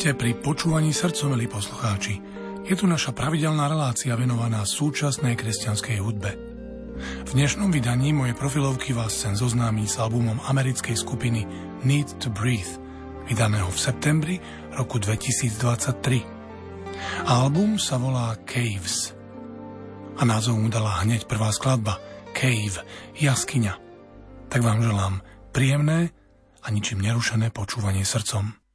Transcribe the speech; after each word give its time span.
Vítajte 0.00 0.16
pri 0.16 0.32
počúvaní 0.32 0.96
srdcom, 0.96 1.36
milí 1.36 1.44
poslucháči. 1.44 2.24
Je 2.64 2.72
tu 2.72 2.88
naša 2.88 3.12
pravidelná 3.12 3.68
relácia 3.68 4.16
venovaná 4.16 4.64
súčasnej 4.64 5.36
kresťanskej 5.36 6.00
hudbe. 6.00 6.32
V 7.28 7.30
dnešnom 7.36 7.68
vydaní 7.68 8.16
mojej 8.16 8.32
profilovky 8.32 8.96
vás 8.96 9.12
chcem 9.12 9.36
zoznámiť 9.36 9.84
s 9.92 10.00
albumom 10.00 10.40
americkej 10.48 10.96
skupiny 10.96 11.44
Need 11.84 12.16
to 12.16 12.32
Breathe, 12.32 12.80
vydaného 13.28 13.68
v 13.68 13.76
septembri 13.76 14.36
roku 14.72 14.96
2023. 14.96 15.68
Album 17.28 17.76
sa 17.76 18.00
volá 18.00 18.40
Caves 18.48 19.12
a 20.16 20.24
názov 20.24 20.64
mu 20.64 20.72
dala 20.72 21.04
hneď 21.04 21.28
prvá 21.28 21.52
skladba 21.52 22.00
Cave, 22.32 22.88
jaskyňa. 23.20 23.76
Tak 24.48 24.64
vám 24.64 24.80
želám 24.80 25.20
príjemné 25.52 26.08
a 26.64 26.72
ničím 26.72 27.04
nerušené 27.04 27.52
počúvanie 27.52 28.08
srdcom. 28.08 28.69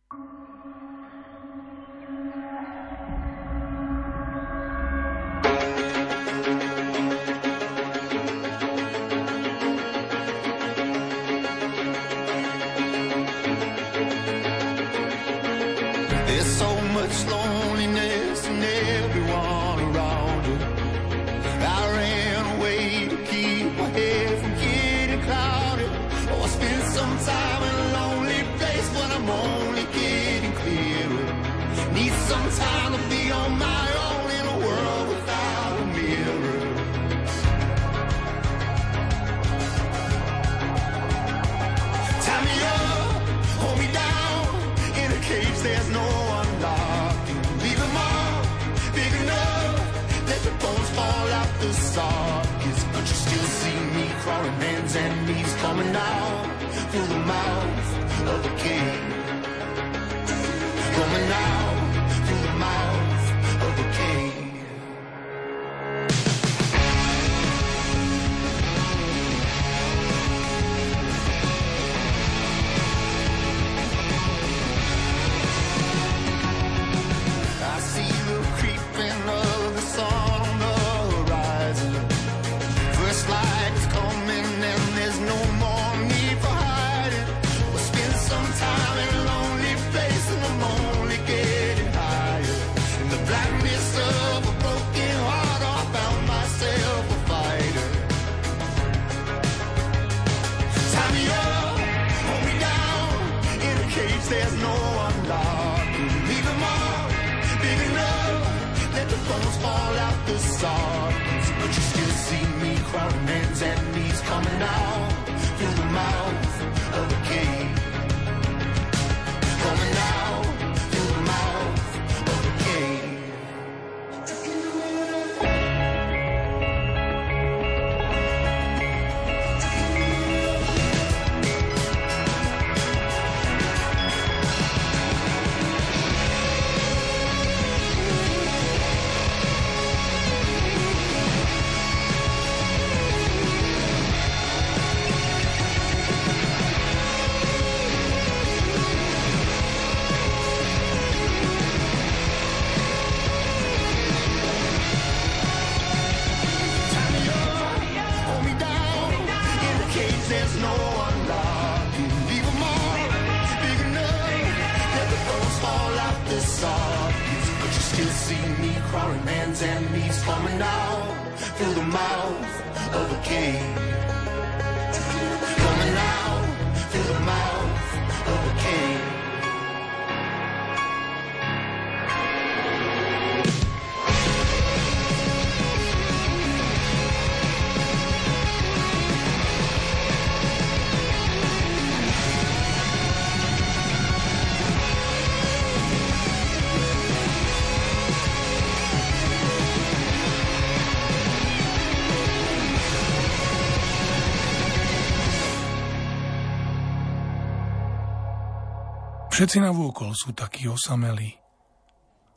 Všetci 209.35 209.59
na 209.59 209.75
vôkol 209.75 210.15
sú 210.15 210.31
takí 210.31 210.63
osamelí. 210.71 211.35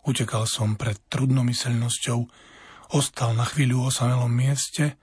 Utekal 0.02 0.50
som 0.50 0.74
pred 0.74 0.98
trudnomyselnosťou, 1.06 2.26
ostal 2.90 3.38
na 3.38 3.46
chvíľu 3.46 3.86
osamelom 3.86 4.26
mieste, 4.26 4.98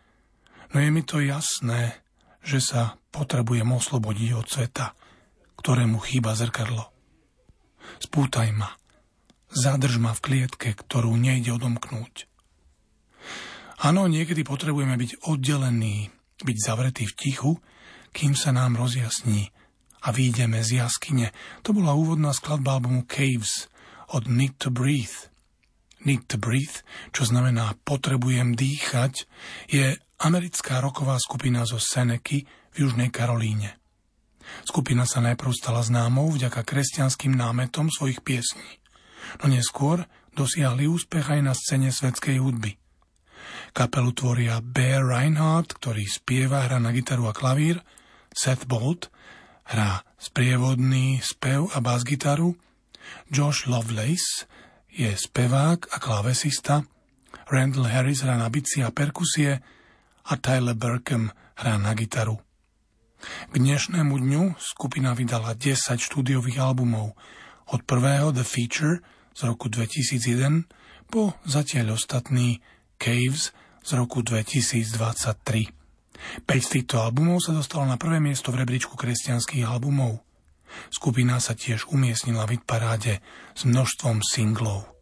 no 0.76 0.84
je 0.84 0.92
mi 0.92 1.08
to 1.08 1.24
jasné, 1.24 2.04
že 2.44 2.60
sa 2.60 3.00
potrebujem 3.16 3.72
oslobodiť 3.72 4.30
od 4.36 4.44
sveta, 4.44 4.92
ktorému 5.56 6.04
chýba 6.04 6.36
zrkadlo. 6.36 6.92
Spútaj 8.04 8.52
ma, 8.52 8.76
zadrž 9.56 9.96
ma 9.96 10.12
v 10.12 10.20
klietke, 10.20 10.76
ktorú 10.76 11.16
nejde 11.16 11.56
odomknúť. 11.56 12.28
Áno, 13.88 14.12
niekedy 14.12 14.44
potrebujeme 14.44 15.00
byť 15.00 15.32
oddelení, 15.32 16.12
byť 16.44 16.58
zavretí 16.60 17.08
v 17.08 17.16
tichu, 17.16 17.52
kým 18.12 18.36
sa 18.36 18.52
nám 18.52 18.76
rozjasní, 18.76 19.55
a 20.06 20.14
výjdeme 20.14 20.62
z 20.62 20.86
jaskyne. 20.86 21.34
To 21.66 21.74
bola 21.74 21.98
úvodná 21.98 22.30
skladba 22.32 22.78
albumu 22.78 23.10
Caves 23.10 23.66
od 24.14 24.30
Need 24.30 24.62
to 24.62 24.70
Breathe. 24.70 25.34
Need 26.06 26.30
to 26.30 26.38
Breathe, 26.38 26.86
čo 27.10 27.26
znamená 27.26 27.74
potrebujem 27.82 28.54
dýchať, 28.54 29.26
je 29.66 29.98
americká 30.22 30.78
roková 30.78 31.18
skupina 31.18 31.66
zo 31.66 31.82
Seneky 31.82 32.46
v 32.46 32.76
Južnej 32.86 33.10
Karolíne. 33.10 33.82
Skupina 34.62 35.10
sa 35.10 35.26
najprv 35.26 35.52
stala 35.58 35.82
známou 35.82 36.30
vďaka 36.30 36.62
kresťanským 36.62 37.34
námetom 37.34 37.90
svojich 37.90 38.22
piesní, 38.22 38.78
no 39.42 39.50
neskôr 39.50 40.06
dosiahli 40.38 40.86
úspech 40.86 41.26
aj 41.26 41.42
na 41.42 41.58
scéne 41.58 41.90
svetskej 41.90 42.38
hudby. 42.38 42.78
Kapelu 43.74 44.12
tvoria 44.14 44.62
Bear 44.62 45.02
Reinhardt, 45.02 45.74
ktorý 45.82 46.06
spieva, 46.06 46.70
hra 46.70 46.78
na 46.78 46.94
gitaru 46.94 47.26
a 47.26 47.34
klavír, 47.34 47.82
Seth 48.30 48.70
Bolt, 48.70 49.10
hrá 49.66 50.06
sprievodný 50.18 51.22
spev 51.22 51.70
a 51.74 51.82
bas-gitaru, 51.82 52.54
Josh 53.30 53.66
Lovelace 53.66 54.46
je 54.90 55.12
spevák 55.14 55.80
a 55.92 55.98
klávesista, 56.00 56.86
Randall 57.52 57.92
Harris 57.92 58.26
hrá 58.26 58.38
na 58.38 58.50
bici 58.50 58.82
a 58.82 58.90
perkusie 58.90 59.62
a 60.26 60.34
Tyler 60.42 60.74
Burkham 60.74 61.30
hrá 61.58 61.78
na 61.78 61.94
gitaru. 61.94 62.42
K 63.26 63.54
dnešnému 63.58 64.14
dňu 64.22 64.44
skupina 64.62 65.18
vydala 65.18 65.58
10 65.58 65.98
štúdiových 65.98 66.62
albumov, 66.62 67.18
od 67.74 67.82
prvého 67.82 68.30
The 68.30 68.46
Feature 68.46 69.02
z 69.34 69.42
roku 69.50 69.70
2001 69.70 70.70
po 71.10 71.34
zatiaľ 71.46 71.98
ostatný 71.98 72.62
Caves 73.02 73.50
z 73.82 73.92
roku 73.98 74.22
2023. 74.22 75.85
5 76.48 76.50
z 76.64 76.70
týchto 76.80 77.04
albumov 77.04 77.44
sa 77.44 77.52
dostalo 77.52 77.84
na 77.86 78.00
prvé 78.00 78.24
miesto 78.24 78.50
v 78.56 78.64
rebríčku 78.64 78.96
kresťanských 78.96 79.68
albumov. 79.68 80.24
Skupina 80.90 81.40
sa 81.44 81.54
tiež 81.56 81.92
umiestnila 81.92 82.48
v 82.48 82.60
paráde 82.64 83.20
s 83.54 83.68
množstvom 83.68 84.24
singlov. 84.24 84.95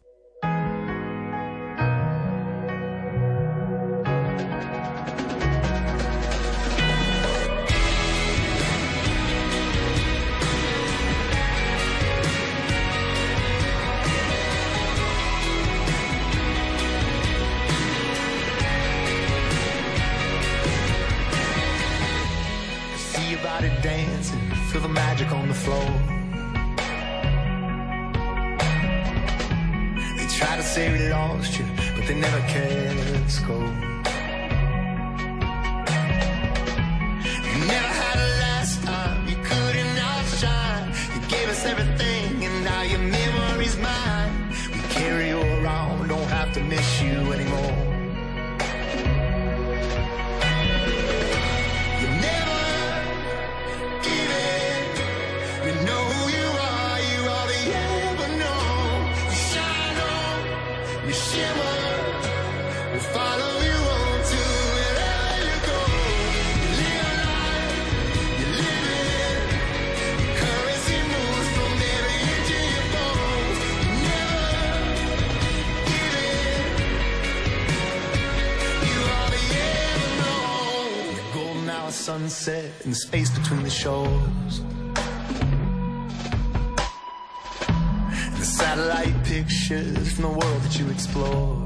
The 82.94 83.00
space 83.00 83.30
between 83.36 83.60
the 83.64 83.70
shores. 83.70 84.60
And 87.68 88.36
the 88.36 88.44
satellite 88.44 89.24
pictures 89.24 90.12
from 90.12 90.22
the 90.22 90.28
world 90.28 90.62
that 90.62 90.78
you 90.78 90.88
explored. 90.90 91.63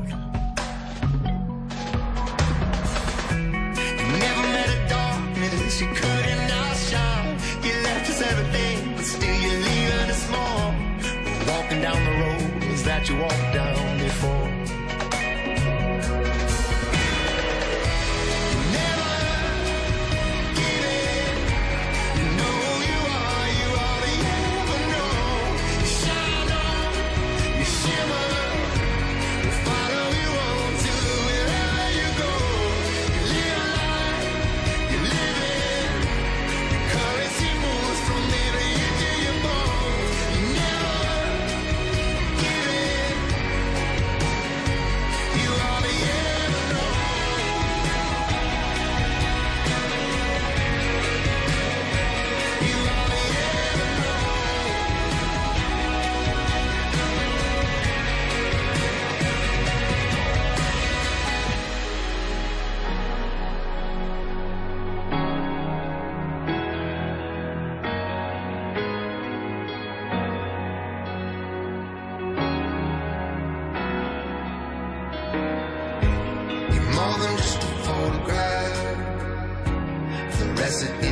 Zobudil 80.71 81.09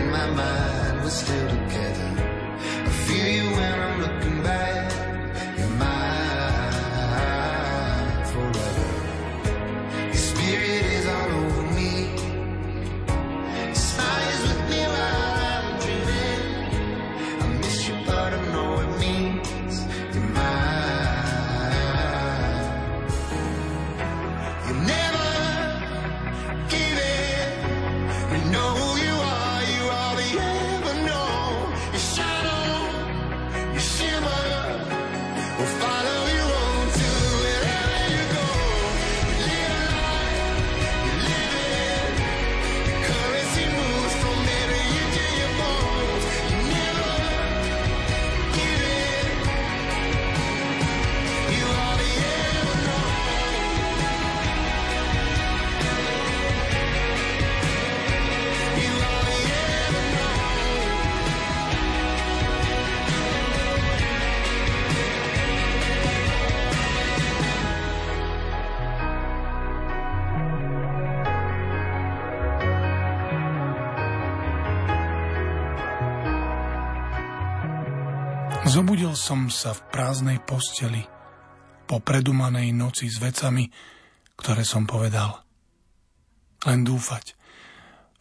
som 79.27 79.51
sa 79.51 79.75
v 79.75 79.83
prázdnej 79.91 80.39
posteli 80.39 81.03
po 81.91 81.99
predumanej 81.99 82.71
noci 82.71 83.11
s 83.11 83.19
vecami, 83.19 83.67
ktoré 84.39 84.63
som 84.63 84.87
povedal. 84.87 85.43
Len 86.63 86.87
dúfať. 86.87 87.35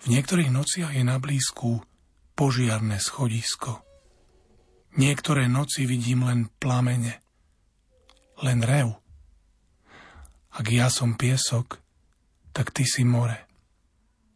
V 0.02 0.10
niektorých 0.10 0.50
nociach 0.50 0.98
je 0.98 1.06
na 1.06 1.22
blízku 1.22 1.86
požiarné 2.34 2.98
schodisko. 2.98 3.86
Niektoré 4.98 5.46
noci 5.46 5.86
vidím 5.86 6.26
len 6.26 6.50
plamene, 6.58 7.22
len 8.42 8.66
rev. 8.66 8.98
Ak 10.58 10.66
ja 10.74 10.90
som 10.90 11.14
piesok, 11.14 11.86
tak 12.50 12.74
ty 12.74 12.82
si 12.82 13.06
more. 13.06 13.46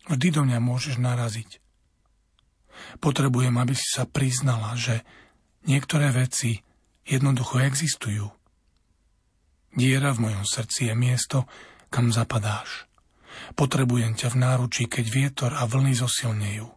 Vždy 0.06 0.38
do 0.38 0.42
mňa 0.46 0.62
môžeš 0.62 1.02
naraziť. 1.02 1.50
Potrebujem, 3.02 3.58
aby 3.58 3.74
si 3.74 3.90
sa 3.90 4.06
priznala, 4.06 4.78
že 4.78 5.02
niektoré 5.66 6.14
veci 6.14 6.62
jednoducho 7.08 7.60
existujú. 7.64 8.30
Diera 9.74 10.14
v 10.14 10.30
mojom 10.30 10.46
srdci 10.46 10.90
je 10.90 10.96
miesto, 10.98 11.46
kam 11.90 12.14
zapadáš. 12.14 12.90
Potrebujem 13.54 14.18
ťa 14.18 14.34
v 14.34 14.40
náručí, 14.42 14.84
keď 14.90 15.06
vietor 15.10 15.52
a 15.54 15.66
vlny 15.66 15.94
zosilnejú. 15.98 16.68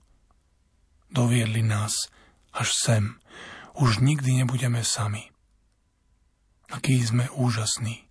Doviedli 1.13 1.61
nás 1.65 2.09
až 2.53 2.69
sem. 2.73 3.05
Už 3.77 4.05
nikdy 4.05 4.45
nebudeme 4.45 4.85
sami. 4.85 5.33
Aký 6.73 7.01
sme 7.01 7.29
úžasní. 7.33 8.09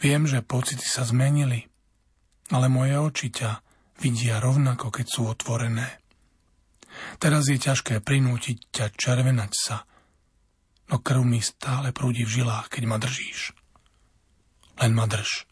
Viem, 0.00 0.24
že 0.24 0.44
pocity 0.44 0.84
sa 0.84 1.04
zmenili, 1.04 1.68
ale 2.48 2.72
moje 2.72 2.96
oči 2.96 3.28
ťa 3.28 3.60
vidia 4.00 4.40
rovnako, 4.40 4.88
keď 4.88 5.06
sú 5.08 5.28
otvorené. 5.28 5.97
Teraz 7.18 7.50
je 7.50 7.58
ťažké 7.58 8.00
prinútiť 8.00 8.70
ťa 8.70 8.86
červenať 8.94 9.52
sa, 9.54 9.84
no 10.88 11.02
krv 11.02 11.22
mi 11.24 11.42
stále 11.42 11.92
prúdi 11.92 12.24
v 12.24 12.42
žilách, 12.42 12.72
keď 12.72 12.82
ma 12.88 12.96
držíš. 12.96 13.52
Len 14.78 14.92
ma 14.94 15.10
drž. 15.10 15.48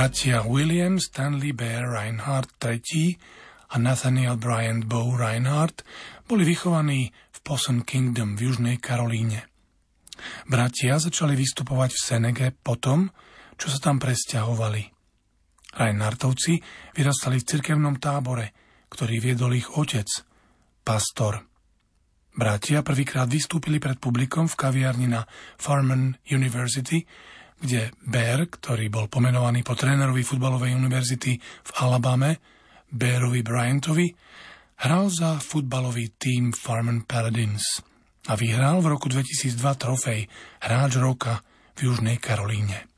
Bratia 0.00 0.48
William 0.48 0.96
Stanley 0.96 1.52
Bear 1.52 1.92
Reinhardt 1.92 2.56
III 2.56 3.20
a 3.68 3.76
Nathaniel 3.76 4.40
Bryant 4.40 4.88
Bow 4.88 5.12
Reinhardt 5.12 5.84
boli 6.24 6.48
vychovaní 6.48 7.12
v 7.12 7.38
Possum 7.44 7.84
Kingdom 7.84 8.32
v 8.32 8.48
Južnej 8.48 8.80
Karolíne. 8.80 9.44
Bratia 10.48 10.96
začali 10.96 11.36
vystupovať 11.36 11.92
v 11.92 12.00
Senege 12.00 12.48
potom, 12.48 13.12
čo 13.60 13.68
sa 13.68 13.76
tam 13.76 14.00
presťahovali. 14.00 14.88
Reinhardtovci 15.76 16.52
vyrastali 16.96 17.36
v 17.36 17.48
cirkevnom 17.52 18.00
tábore, 18.00 18.56
ktorý 18.88 19.20
viedol 19.20 19.52
ich 19.52 19.68
otec, 19.68 20.08
pastor. 20.80 21.44
Bratia 22.32 22.80
prvýkrát 22.80 23.28
vystúpili 23.28 23.76
pred 23.76 24.00
publikom 24.00 24.48
v 24.48 24.56
kaviarni 24.64 25.12
na 25.12 25.28
Farman 25.60 26.16
University, 26.24 27.04
kde 27.60 27.92
Bear, 28.08 28.48
ktorý 28.48 28.88
bol 28.88 29.06
pomenovaný 29.12 29.60
po 29.60 29.76
trénerovi 29.76 30.24
futbalovej 30.24 30.72
univerzity 30.72 31.36
v 31.40 31.70
Alabame, 31.84 32.40
Bearovi 32.88 33.44
Bryantovi, 33.44 34.08
hral 34.80 35.12
za 35.12 35.36
futbalový 35.38 36.16
tým 36.16 36.56
Farman 36.56 37.04
Paladins 37.04 37.84
a 38.28 38.34
vyhral 38.34 38.80
v 38.80 38.96
roku 38.96 39.12
2002 39.12 39.60
trofej 39.76 40.20
Hráč 40.64 40.92
roka 40.96 41.44
v 41.76 41.92
Južnej 41.92 42.16
Karolíne. 42.16 42.88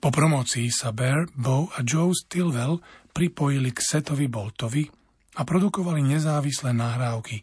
Po 0.00 0.12
promocii 0.12 0.68
sa 0.68 0.92
Bear, 0.92 1.28
Bo 1.32 1.68
a 1.72 1.80
Joe 1.84 2.12
Stilwell 2.12 2.80
pripojili 3.12 3.72
k 3.72 3.80
Setovi 3.80 4.28
Boltovi 4.28 4.84
a 5.34 5.42
produkovali 5.42 6.04
nezávislé 6.04 6.76
nahrávky, 6.76 7.40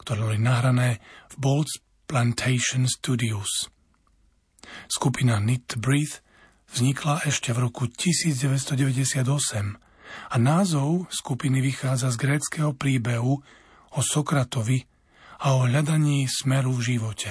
ktoré 0.00 0.18
boli 0.24 0.38
nahrané 0.40 0.98
v 1.30 1.34
Bolt's 1.38 1.78
Plantation 2.10 2.90
Studios. 2.90 3.79
Skupina 4.88 5.38
Need 5.38 5.78
Breathe 5.78 6.22
vznikla 6.70 7.26
ešte 7.26 7.50
v 7.50 7.70
roku 7.70 7.90
1998 7.90 9.26
a 10.30 10.36
názov 10.38 11.06
skupiny 11.10 11.62
vychádza 11.62 12.10
z 12.14 12.16
gréckého 12.18 12.72
príbehu 12.74 13.42
o 13.90 14.00
Sokratovi 14.02 14.86
a 15.40 15.56
o 15.56 15.66
hľadaní 15.66 16.26
smeru 16.26 16.74
v 16.78 16.94
živote. 16.94 17.30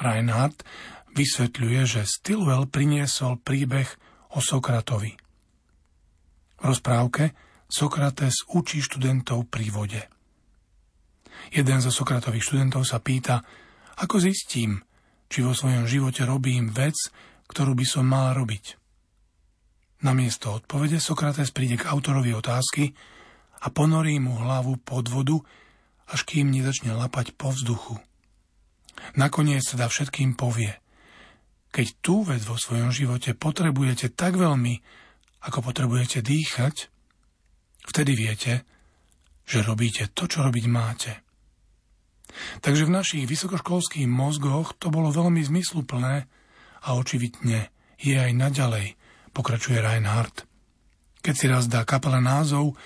Reinhardt 0.00 0.64
vysvetľuje, 1.12 1.80
že 1.84 2.02
Stilwell 2.08 2.70
priniesol 2.70 3.40
príbeh 3.40 3.88
o 4.32 4.40
Sokratovi. 4.40 5.12
V 6.60 6.64
rozprávke 6.64 7.32
Sokrates 7.70 8.44
učí 8.50 8.82
študentov 8.82 9.48
pri 9.48 9.66
vode. 9.70 10.02
Jeden 11.50 11.78
zo 11.80 11.90
Sokratových 11.94 12.44
študentov 12.44 12.82
sa 12.84 13.00
pýta, 13.00 13.42
ako 13.96 14.20
zistím, 14.20 14.82
či 15.30 15.46
vo 15.46 15.54
svojom 15.54 15.86
živote 15.86 16.26
robím 16.26 16.74
vec, 16.74 16.98
ktorú 17.46 17.78
by 17.78 17.86
som 17.86 18.04
mal 18.04 18.34
robiť. 18.34 18.76
Namiesto 20.02 20.58
odpovede 20.58 20.98
Sokrates 20.98 21.54
príde 21.54 21.78
k 21.78 21.86
autorovi 21.86 22.34
otázky 22.34 22.90
a 23.62 23.70
ponorí 23.70 24.18
mu 24.18 24.34
hlavu 24.42 24.82
pod 24.82 25.06
vodu, 25.06 25.38
až 26.10 26.26
kým 26.26 26.50
nezačne 26.50 26.90
lapať 26.96 27.38
po 27.38 27.54
vzduchu. 27.54 28.02
Nakoniec 29.14 29.62
sa 29.62 29.78
dá 29.78 29.86
všetkým 29.86 30.34
povie. 30.34 30.74
Keď 31.70 31.86
tú 32.02 32.26
vec 32.26 32.42
vo 32.42 32.58
svojom 32.58 32.90
živote 32.90 33.38
potrebujete 33.38 34.10
tak 34.10 34.34
veľmi, 34.34 34.82
ako 35.46 35.58
potrebujete 35.62 36.20
dýchať, 36.20 36.90
vtedy 37.86 38.12
viete, 38.18 38.52
že 39.46 39.62
robíte 39.62 40.10
to, 40.10 40.26
čo 40.26 40.42
robiť 40.42 40.64
máte. 40.66 41.12
Takže 42.60 42.86
v 42.86 42.94
našich 42.94 43.24
vysokoškolských 43.26 44.06
mozgoch 44.06 44.76
to 44.78 44.88
bolo 44.92 45.10
veľmi 45.10 45.42
zmysluplné 45.42 46.26
a 46.80 46.88
očividne 46.96 47.70
je 48.00 48.16
aj 48.16 48.32
naďalej, 48.32 48.96
pokračuje 49.36 49.78
Reinhardt. 49.78 50.48
Keď 51.20 51.34
si 51.36 51.46
raz 51.50 51.68
dá 51.68 51.84
kapela 51.84 52.18
názov, 52.18 52.78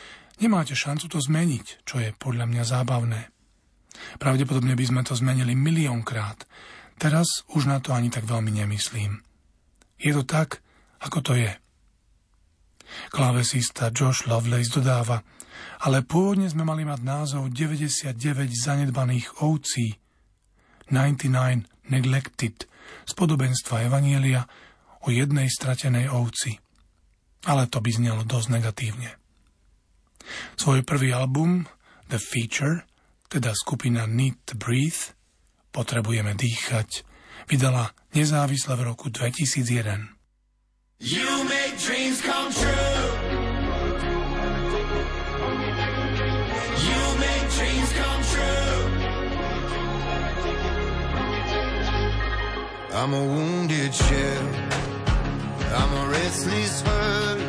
nemáte 0.42 0.74
šancu 0.74 1.06
to 1.06 1.18
zmeniť, 1.22 1.86
čo 1.86 2.02
je 2.02 2.10
podľa 2.16 2.50
mňa 2.50 2.62
zábavné. 2.66 3.20
Pravdepodobne 4.18 4.74
by 4.74 4.84
sme 4.90 5.02
to 5.06 5.14
zmenili 5.14 5.54
miliónkrát. 5.54 6.42
Teraz 6.98 7.46
už 7.54 7.70
na 7.70 7.78
to 7.78 7.94
ani 7.94 8.10
tak 8.10 8.26
veľmi 8.26 8.50
nemyslím. 8.50 9.22
Je 10.02 10.10
to 10.10 10.26
tak, 10.26 10.58
ako 10.98 11.18
to 11.22 11.32
je. 11.38 11.52
Klavesista 13.14 13.94
Josh 13.94 14.26
Lovelace 14.26 14.74
dodáva– 14.74 15.22
ale 15.84 16.00
pôvodne 16.00 16.48
sme 16.48 16.64
mali 16.64 16.88
mať 16.88 17.00
názov 17.04 17.52
99 17.52 18.16
zanedbaných 18.50 19.44
ovcí, 19.44 20.00
99 20.88 21.92
neglected, 21.92 22.64
z 23.04 23.12
podobenstva 23.12 23.84
Evanielia 23.84 24.48
o 25.04 25.12
jednej 25.12 25.52
stratenej 25.52 26.08
ovci. 26.08 26.56
Ale 27.44 27.68
to 27.68 27.84
by 27.84 27.90
znelo 27.92 28.24
dosť 28.24 28.48
negatívne. 28.56 29.20
Svoj 30.56 30.80
prvý 30.88 31.12
album, 31.12 31.68
The 32.08 32.16
Feature, 32.16 32.88
teda 33.28 33.52
skupina 33.52 34.08
Need 34.08 34.48
to 34.48 34.56
Breathe, 34.56 35.12
Potrebujeme 35.74 36.38
dýchať, 36.38 37.02
vydala 37.50 37.90
nezávisle 38.14 38.78
v 38.78 38.94
roku 38.94 39.10
2001. 39.10 40.06
You 41.02 41.43
I'm 52.96 53.12
a 53.12 53.24
wounded 53.24 53.92
shell. 53.92 54.48
I'm 55.74 55.92
a 55.94 56.08
restless 56.10 56.80
hurt. 56.82 57.40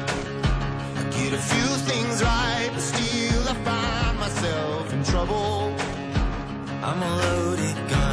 I 0.97 1.03
get 1.11 1.33
a 1.33 1.37
few 1.37 1.69
things 1.89 2.23
right, 2.23 2.69
but 2.73 2.81
still 2.81 3.47
I 3.47 3.53
find 3.53 4.19
myself 4.19 4.91
in 4.91 5.03
trouble. 5.03 5.71
I'm 6.81 7.01
a 7.01 7.15
loaded 7.17 7.89
gun. 7.89 8.04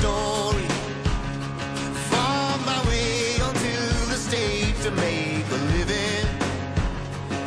Story. 0.00 0.66
My 2.70 2.80
way 2.88 3.40
onto 3.46 3.76
the 4.12 4.18
stage 4.28 4.78
to 4.86 4.90
make 4.90 5.46
a 5.58 5.60
living. 5.74 6.26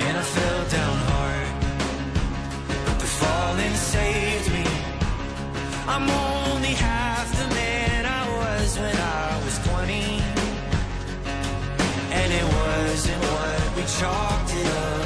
And 0.06 0.13
I 0.18 0.26
fell 0.36 0.63
down 0.78 0.98
hard, 1.10 1.50
but 2.86 2.98
the 3.04 3.10
falling 3.20 3.76
saved 3.94 4.50
me. 4.58 4.66
I'm 5.94 6.08
only 6.10 6.74
half 6.88 7.28
the 7.42 7.48
man 7.60 8.06
I 8.22 8.24
was 8.39 8.70
when 8.82 8.98
I 8.98 9.30
was 9.46 9.56
20. 9.68 10.22
And 12.20 12.30
it 12.39 12.48
wasn't 12.60 13.22
what 13.34 13.63
we 13.78 13.84
chalked 13.98 14.54
it 14.62 14.68
up 14.88 15.03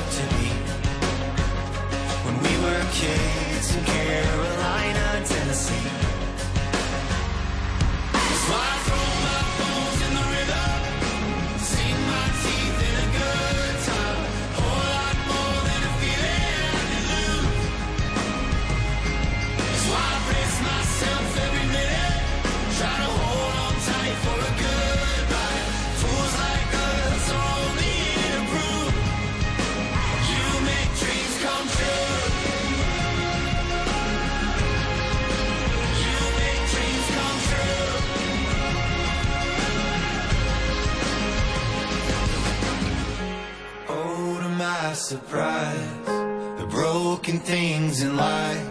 surprise. 45.07 46.05
The 46.59 46.67
broken 46.69 47.39
things 47.39 48.01
in 48.01 48.17
life 48.17 48.67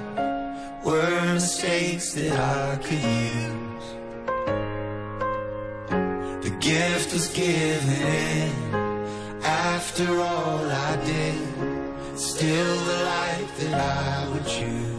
were 0.84 1.32
mistakes 1.32 2.12
that 2.12 2.38
I 2.38 2.76
could 2.76 3.02
use. 3.32 3.86
The 6.44 6.54
gift 6.60 7.14
was 7.14 7.28
given 7.28 8.02
in 8.02 8.52
after 9.42 10.20
all 10.20 10.60
I 10.70 10.96
did. 11.06 12.18
Still 12.18 12.74
the 12.90 12.98
life 13.04 13.52
that 13.60 13.74
I 13.80 14.28
would 14.28 14.46
choose. 14.46 14.95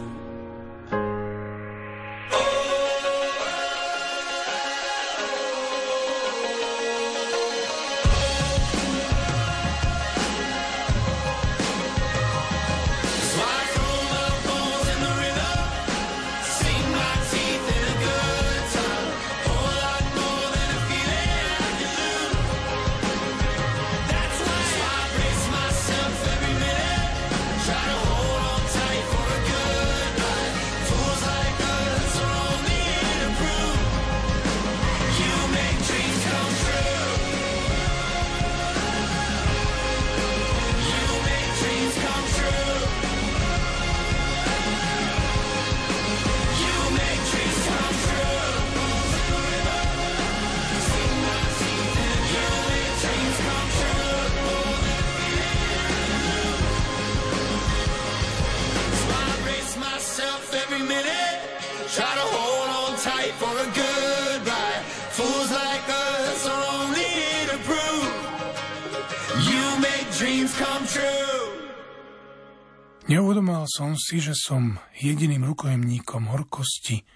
Som 73.78 73.94
si, 73.94 74.18
že 74.18 74.34
som 74.34 74.82
jediným 74.98 75.46
rukojemníkom 75.46 76.34
horkosti, 76.34 77.06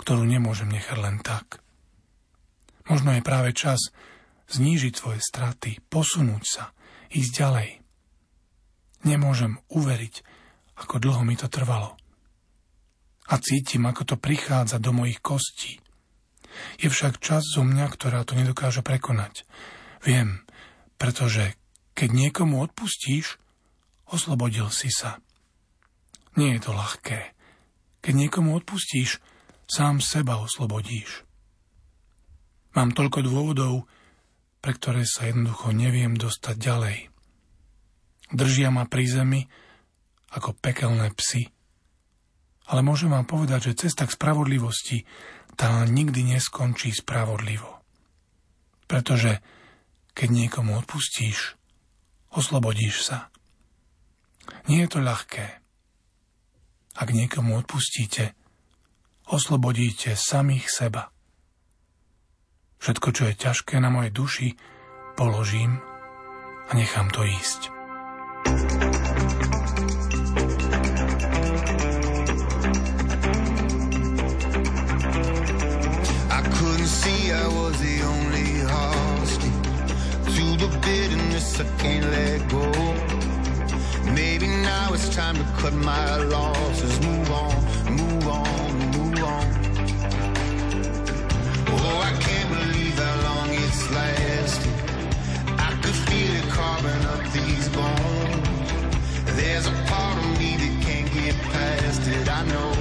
ktorú 0.00 0.24
nemôžem 0.24 0.72
nechať 0.72 0.96
len 0.96 1.20
tak. 1.20 1.60
Možno 2.88 3.12
je 3.12 3.20
práve 3.20 3.52
čas 3.52 3.92
znížiť 4.48 4.96
svoje 4.96 5.20
straty, 5.20 5.84
posunúť 5.92 6.44
sa, 6.48 6.64
ísť 7.12 7.32
ďalej. 7.36 7.70
Nemôžem 9.04 9.60
uveriť, 9.68 10.14
ako 10.80 10.96
dlho 10.96 11.28
mi 11.28 11.36
to 11.36 11.52
trvalo. 11.52 12.00
A 13.28 13.36
cítim, 13.36 13.84
ako 13.84 14.02
to 14.08 14.16
prichádza 14.16 14.80
do 14.80 14.96
mojich 14.96 15.20
kostí. 15.20 15.76
Je 16.80 16.88
však 16.88 17.20
čas 17.20 17.44
zo 17.52 17.68
mňa, 17.68 17.92
ktorá 17.92 18.24
to 18.24 18.32
nedokáže 18.32 18.80
prekonať. 18.80 19.44
Viem, 20.00 20.48
pretože 20.96 21.52
keď 21.92 22.08
niekomu 22.16 22.64
odpustíš, 22.64 23.36
Oslobodil 24.12 24.68
si 24.68 24.92
sa. 24.92 25.24
Nie 26.36 26.56
je 26.56 26.60
to 26.64 26.72
ľahké. 26.72 27.36
Keď 28.02 28.14
niekomu 28.16 28.56
odpustíš, 28.56 29.20
sám 29.68 30.00
seba 30.00 30.40
oslobodíš. 30.40 31.24
Mám 32.72 32.96
toľko 32.96 33.18
dôvodov, 33.24 33.74
pre 34.64 34.72
ktoré 34.72 35.04
sa 35.04 35.28
jednoducho 35.28 35.76
neviem 35.76 36.16
dostať 36.16 36.56
ďalej. 36.56 36.98
Držia 38.32 38.72
ma 38.72 38.88
pri 38.88 39.04
zemi 39.04 39.40
ako 40.32 40.56
pekelné 40.56 41.12
psy. 41.20 41.52
Ale 42.72 42.80
môžem 42.80 43.12
vám 43.12 43.28
povedať, 43.28 43.72
že 43.72 43.88
cesta 43.88 44.08
k 44.08 44.16
spravodlivosti 44.16 45.04
tá 45.60 45.84
nikdy 45.84 46.32
neskončí 46.32 46.88
spravodlivo. 46.96 47.84
Pretože 48.88 49.44
keď 50.16 50.28
niekomu 50.32 50.80
odpustíš, 50.80 51.60
oslobodíš 52.32 53.12
sa. 53.12 53.28
Nie 54.68 54.88
je 54.88 54.96
to 54.96 55.00
ľahké. 55.04 55.61
Ak 56.92 57.08
niekomu 57.08 57.56
odpustíte, 57.56 58.36
oslobodíte 59.32 60.12
samých 60.12 60.68
seba. 60.68 61.08
Všetko, 62.82 63.08
čo 63.14 63.22
je 63.30 63.34
ťažké 63.38 63.78
na 63.80 63.88
mojej 63.88 64.12
duši, 64.12 64.48
položím 65.16 65.80
a 66.68 66.72
nechám 66.74 67.08
to 67.14 67.24
ísť. 67.24 67.70
I 76.32 76.40
couldn't 76.52 76.90
see 76.90 77.32
I 81.62 81.64
can't 81.78 82.04
let 82.10 82.48
go. 82.50 82.81
It's 85.04 85.16
time 85.16 85.34
to 85.34 85.42
cut 85.60 85.72
my 85.72 86.16
losses. 86.16 87.00
Move 87.00 87.30
on, 87.32 87.64
move 87.90 88.28
on, 88.28 88.72
move 88.96 89.24
on. 89.24 89.46
Oh, 91.74 91.98
I 92.08 92.12
can't 92.20 92.48
believe 92.48 92.96
how 92.96 93.16
long 93.28 93.48
it's 93.50 93.90
lasted. 93.90 94.72
I 95.58 95.72
could 95.82 95.98
feel 96.06 96.32
it 96.40 96.48
carving 96.50 97.04
up 97.14 97.22
these 97.32 97.68
bones. 97.70 99.34
There's 99.34 99.66
a 99.66 99.74
part 99.90 100.18
of 100.18 100.38
me 100.38 100.56
that 100.62 100.74
can't 100.86 101.12
get 101.12 101.34
past 101.50 102.06
it. 102.06 102.28
I 102.28 102.44
know, 102.46 102.71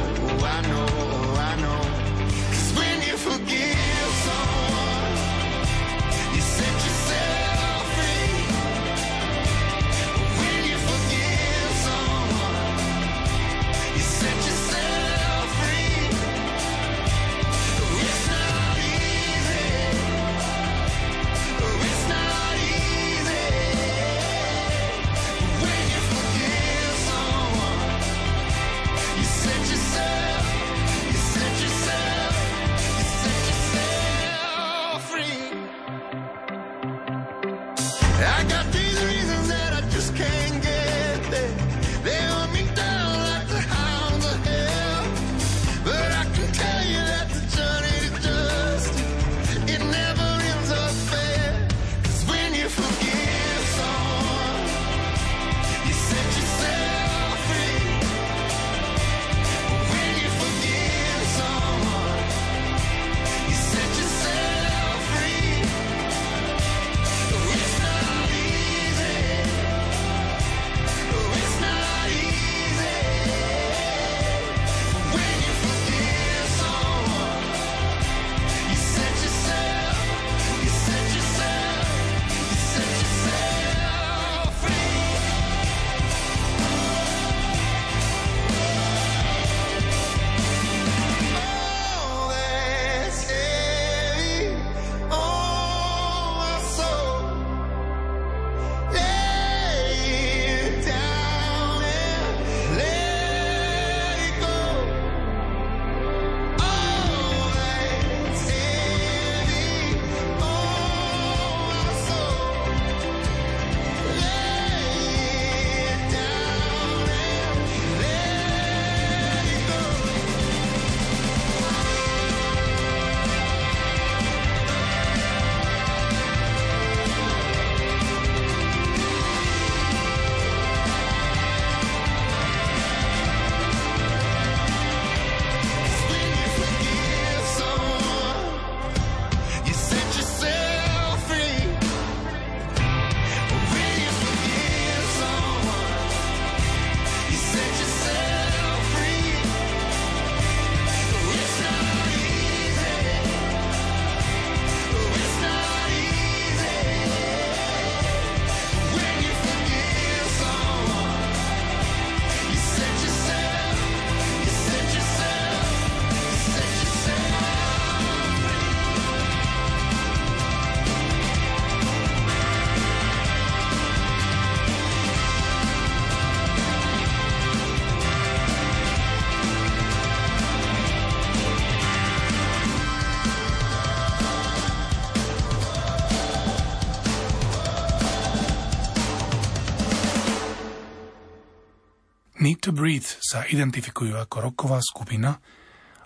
To 192.71 192.79
Breathe 192.79 193.19
sa 193.19 193.43
identifikujú 193.43 194.15
ako 194.15 194.47
roková 194.47 194.79
skupina, 194.79 195.35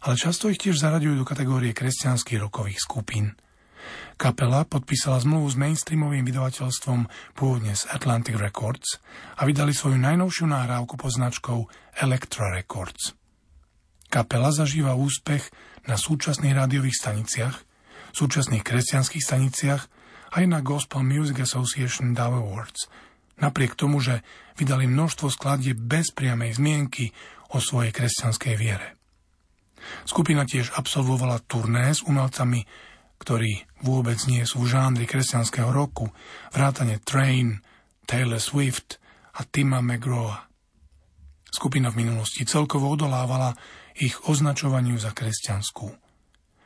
ale 0.02 0.18
často 0.18 0.50
ich 0.50 0.58
tiež 0.58 0.82
zaraďujú 0.82 1.22
do 1.22 1.22
kategórie 1.22 1.78
kresťanských 1.78 2.42
rokových 2.42 2.82
skupín. 2.82 3.38
Kapela 4.18 4.66
podpísala 4.66 5.22
zmluvu 5.22 5.46
s 5.46 5.62
mainstreamovým 5.62 6.26
vydavateľstvom 6.26 7.06
pôvodne 7.38 7.78
z 7.78 7.86
Atlantic 7.94 8.42
Records 8.42 8.98
a 9.38 9.46
vydali 9.46 9.78
svoju 9.78 10.02
najnovšiu 10.02 10.50
nahrávku 10.50 10.98
pod 10.98 11.14
značkou 11.14 11.70
Electra 12.02 12.50
Records. 12.50 13.14
Kapela 14.10 14.50
zažíva 14.50 14.98
úspech 14.98 15.54
na 15.86 16.02
súčasných 16.02 16.58
rádiových 16.58 16.98
staniciach, 16.98 17.62
súčasných 18.10 18.66
kresťanských 18.66 19.22
staniciach 19.22 19.86
aj 20.34 20.44
na 20.50 20.66
Gospel 20.66 21.06
Music 21.06 21.46
Association 21.46 22.18
Dove 22.18 22.42
Awards, 22.42 22.90
napriek 23.40 23.76
tomu, 23.76 24.00
že 24.00 24.24
vydali 24.56 24.88
množstvo 24.88 25.28
skladie 25.32 25.76
bez 25.76 26.12
priamej 26.16 26.56
zmienky 26.56 27.12
o 27.52 27.60
svojej 27.60 27.92
kresťanskej 27.92 28.56
viere. 28.56 28.96
Skupina 30.08 30.48
tiež 30.48 30.74
absolvovala 30.74 31.46
turné 31.46 31.94
s 31.94 32.02
umelcami, 32.02 32.66
ktorí 33.22 33.66
vôbec 33.86 34.18
nie 34.26 34.44
sú 34.44 34.66
v 34.66 34.72
žánri 34.72 35.06
kresťanského 35.06 35.70
roku, 35.70 36.10
vrátane 36.52 37.00
Train, 37.06 37.62
Taylor 38.10 38.42
Swift 38.42 38.98
a 39.38 39.46
Tima 39.46 39.80
McGraw. 39.80 40.46
Skupina 41.48 41.94
v 41.94 42.04
minulosti 42.04 42.44
celkovo 42.44 42.92
odolávala 42.92 43.56
ich 43.96 44.28
označovaniu 44.28 45.00
za 45.00 45.16
kresťanskú. 45.16 45.88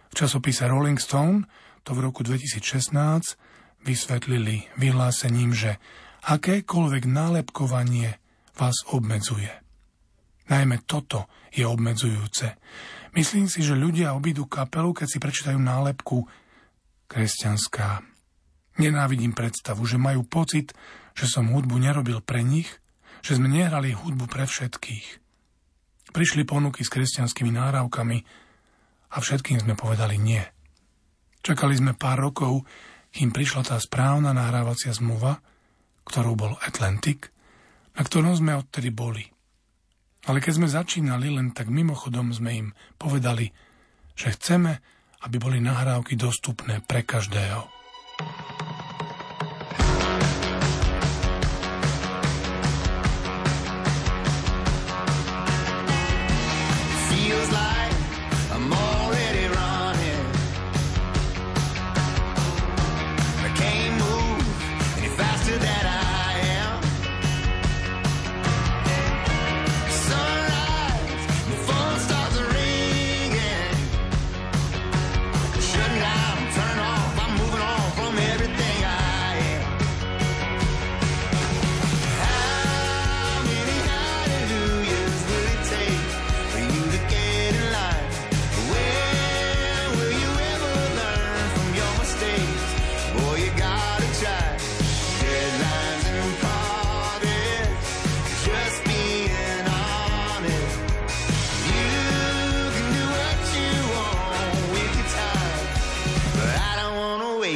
V 0.10 0.13
časopise 0.17 0.65
Rolling 0.65 0.97
Stone 0.97 1.45
to 1.86 1.93
v 1.93 2.10
roku 2.10 2.25
2016 2.25 3.38
vysvetlili 3.86 4.65
vyhlásením, 4.82 5.53
že 5.53 5.77
akékoľvek 6.25 7.03
nálepkovanie 7.08 8.19
vás 8.58 8.84
obmedzuje. 8.91 9.51
Najmä 10.49 10.84
toto 10.84 11.29
je 11.53 11.63
obmedzujúce. 11.63 12.58
Myslím 13.13 13.49
si, 13.49 13.62
že 13.62 13.77
ľudia 13.77 14.17
obídu 14.17 14.45
kapelu, 14.45 14.93
keď 14.93 15.08
si 15.08 15.17
prečítajú 15.21 15.58
nálepku 15.58 16.25
kresťanská. 17.10 18.05
Nenávidím 18.79 19.34
predstavu, 19.34 19.84
že 19.86 20.01
majú 20.01 20.25
pocit, 20.25 20.73
že 21.17 21.25
som 21.25 21.51
hudbu 21.51 21.77
nerobil 21.82 22.21
pre 22.21 22.45
nich, 22.45 22.69
že 23.19 23.36
sme 23.36 23.49
nehrali 23.51 23.91
hudbu 23.91 24.29
pre 24.29 24.45
všetkých. 24.47 25.08
Prišli 26.10 26.47
ponuky 26.47 26.82
s 26.82 26.93
kresťanskými 26.93 27.51
náravkami 27.53 28.17
a 29.13 29.17
všetkým 29.19 29.62
sme 29.62 29.73
povedali 29.77 30.17
nie. 30.17 30.41
Čakali 31.41 31.77
sme 31.77 31.93
pár 31.93 32.19
rokov, 32.19 32.65
kým 33.10 33.34
prišla 33.34 33.73
tá 33.73 33.77
správna 33.82 34.34
nahrávacia 34.34 34.93
zmluva, 34.93 35.41
ktorou 36.10 36.34
bol 36.34 36.54
Atlantic, 36.65 37.30
na 37.93 38.02
ktorom 38.02 38.34
sme 38.34 38.58
odtedy 38.58 38.89
boli. 38.89 39.30
Ale 40.26 40.41
keď 40.41 40.54
sme 40.58 40.67
začínali, 40.67 41.30
len 41.30 41.54
tak 41.54 41.69
mimochodom 41.69 42.34
sme 42.34 42.52
im 42.65 42.67
povedali, 42.98 43.54
že 44.17 44.36
chceme, 44.36 44.82
aby 45.24 45.36
boli 45.39 45.62
nahrávky 45.63 46.19
dostupné 46.19 46.82
pre 46.84 47.06
každého. 47.06 47.69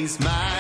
always. 0.04 0.53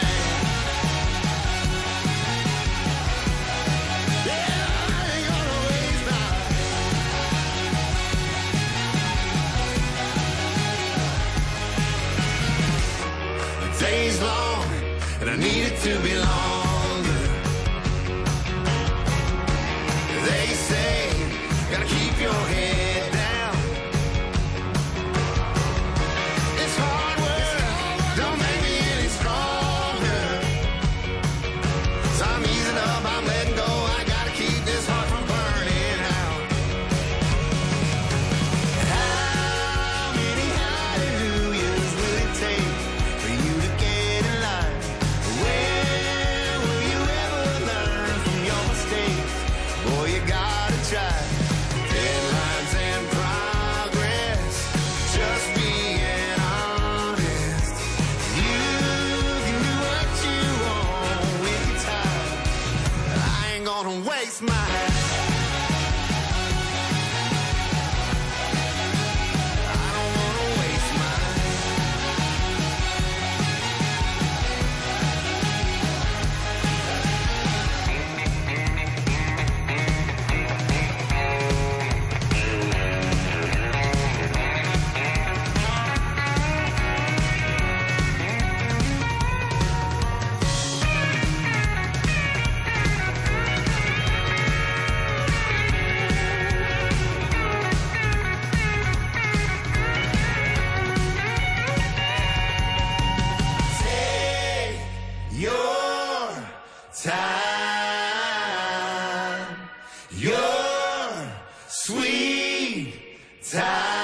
sweet 111.85 112.93
time. 113.41 114.02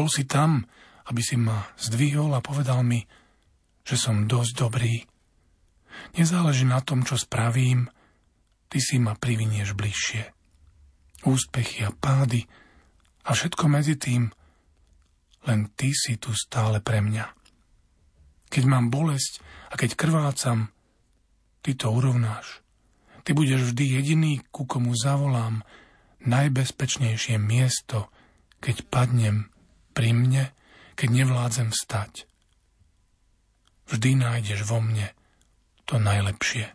Bol 0.00 0.08
si 0.08 0.24
tam, 0.24 0.64
aby 1.12 1.20
si 1.20 1.36
ma 1.36 1.76
zdvihol 1.76 2.32
a 2.32 2.40
povedal 2.40 2.80
mi, 2.80 3.04
že 3.84 4.00
som 4.00 4.24
dosť 4.24 4.52
dobrý. 4.56 5.04
Nezáleží 6.16 6.64
na 6.64 6.80
tom, 6.80 7.04
čo 7.04 7.20
spravím, 7.20 7.84
ty 8.72 8.80
si 8.80 8.96
ma 8.96 9.12
privinieš 9.12 9.76
bližšie. 9.76 10.24
Úspechy 11.28 11.84
a 11.84 11.92
pády 11.92 12.48
a 13.28 13.36
všetko 13.36 13.68
medzi 13.68 14.00
tým, 14.00 14.32
len 15.44 15.68
ty 15.76 15.92
si 15.92 16.16
tu 16.16 16.32
stále 16.32 16.80
pre 16.80 17.04
mňa. 17.04 17.36
Keď 18.48 18.64
mám 18.64 18.88
bolesť 18.88 19.44
a 19.68 19.76
keď 19.76 20.00
krvácam, 20.00 20.72
ty 21.60 21.76
to 21.76 21.92
urovnáš. 21.92 22.64
Ty 23.20 23.36
budeš 23.36 23.76
vždy 23.76 24.00
jediný, 24.00 24.32
ku 24.48 24.64
komu 24.64 24.96
zavolám 24.96 25.60
najbezpečnejšie 26.24 27.36
miesto, 27.36 28.08
keď 28.64 28.88
padnem 28.88 29.49
pri 30.00 30.16
mne, 30.16 30.48
keď 30.96 31.08
nevládzem 31.12 31.76
vstať. 31.76 32.24
Vždy 33.92 34.16
nájdeš 34.16 34.64
vo 34.64 34.80
mne 34.80 35.12
to 35.84 36.00
najlepšie. 36.00 36.72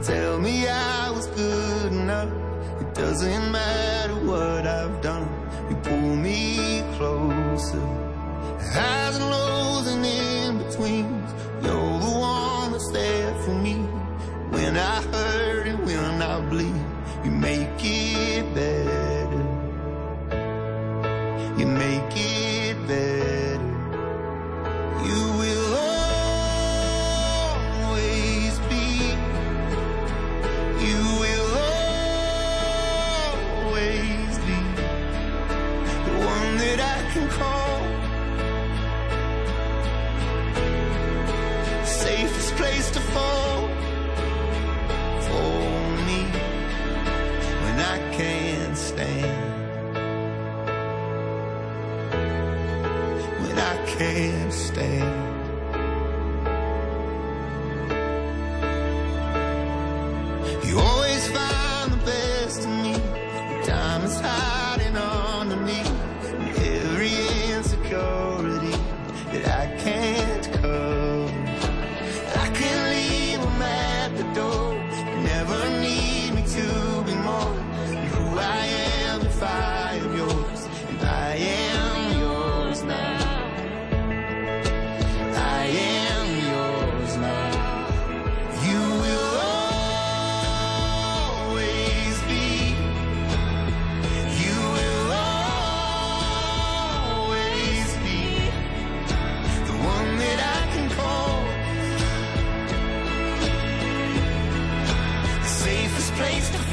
tell 0.00 0.40
me 0.40 0.64
I 0.66 1.10
was 1.10 1.26
good 1.36 1.92
enough. 1.92 2.32
It 2.80 2.94
doesn't 2.94 3.52
matter 3.52 4.16
what 4.24 4.64
I've 4.64 5.02
done. 5.02 5.39
You 5.70 5.76
pull 5.76 6.16
me 6.16 6.82
closer, 6.96 7.86
highs 8.74 9.16
and 9.16 9.30
lows 9.30 9.86
and 9.86 10.04
in 10.04 10.58
between. 10.58 11.19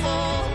before. 0.08 0.47